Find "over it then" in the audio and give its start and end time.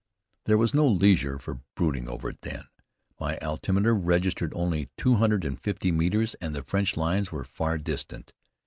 2.09-2.63